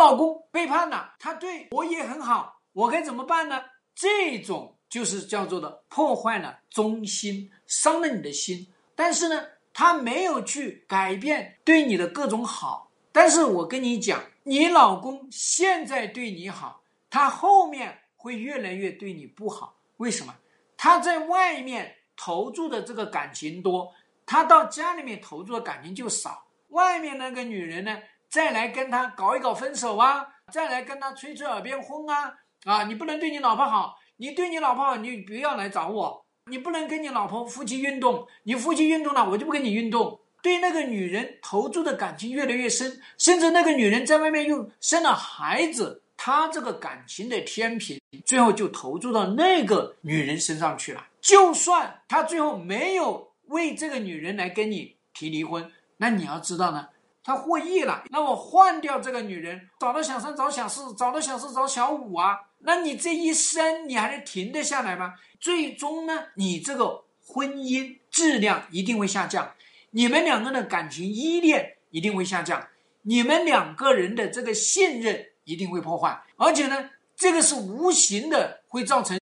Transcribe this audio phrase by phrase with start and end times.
[0.00, 3.62] 老公背叛了，他对我也很好，我该怎么办呢？
[3.94, 8.66] 这种就是叫做的破坏了忠心，伤了你的心。
[8.94, 9.44] 但是呢，
[9.74, 12.90] 他没有去改变对你的各种好。
[13.12, 16.80] 但是我跟你讲，你老公现在对你好，
[17.10, 19.76] 他后面会越来越对你不好。
[19.98, 20.34] 为什么？
[20.78, 23.92] 他在外面投注的这个感情多，
[24.24, 26.46] 他到家里面投注的感情就少。
[26.68, 27.98] 外面那个女人呢，
[28.30, 32.32] 再来跟他搞一搞分手啊，再来跟他吹吹耳边风啊，
[32.64, 40.20] 啊，你不能对你老婆好，你对你老婆好，你不要来找我，你不能跟你老婆夫妻运动，你夫妻运动了，我就不跟你运动。
[40.42, 46.02] 对那个女人投注的感情越来越深，甚至那个女人在外面又生了孩子。
[46.22, 51.06] 他这个感情的天平，最后就投注到那个女人身上去了。
[51.18, 56.88] 就算他最后没有为这个女人来跟你提离婚，那你要知道呢，
[57.22, 58.04] 他获益了。
[58.10, 65.14] 那我换掉这个女人，找到小三找小四，找到小四找小五啊，那你这一生你还能停得下来吗？
[65.38, 69.52] 最终呢，你这个婚姻质量一定会下降，
[69.90, 72.68] 你们两个的感情依恋一定会下降，
[73.02, 75.26] 你们两个人的这个信任。
[75.44, 79.18] 一定会破坏，而且呢，这个是无形的，会造成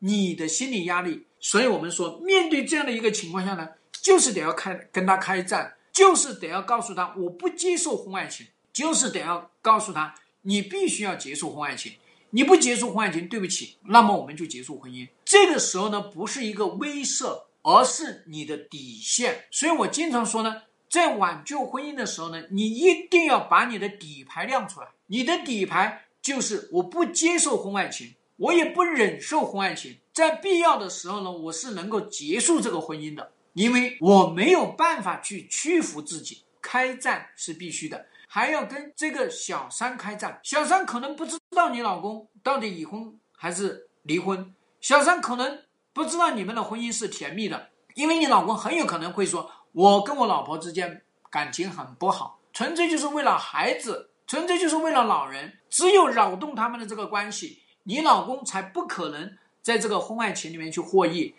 [0.00, 1.26] 你的心理压力。
[1.38, 11.92] 所以，我们说，面对这样的一个情况下呢，就是得要开跟他开战，就是得要告诉他，我不接受婚外情，就是得要告诉他，你必须要结束婚外情，
[12.30, 15.06] 你不结束婚外情，对不起，那么我们就结束婚姻。
[15.26, 19.44] 这个时候呢，不是一个威慑，而是你的底线。
[19.50, 20.62] 所以我经常说呢。
[20.88, 24.88] 在挽救婚姻的时候呢，你一定要把你的底牌亮出来。
[25.06, 29.98] 你的底牌就是我不接受婚外情，我也不忍受婚外情。
[30.12, 36.44] 在必要的时候呢，我是能够结束这个婚姻的，因为我没有办法去屈服自己。
[36.62, 40.38] 开战是必须的，还要跟这个小三开战。
[40.42, 45.62] 小三可能不知道你老公到底已婚还是离婚，小三可能
[45.94, 49.50] 不知道你们的婚姻是甜蜜的，因为你老公很有可能会说。
[49.72, 55.58] 我跟我老婆之间感情很不好，纯粹就是为了孩子，纯粹就是为了老人。
[55.70, 61.34] 只有扰动他们的这个关系，你老公才不可能在这个婚外情里面去获益。